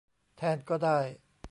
[0.37, 0.99] แทนก็ได้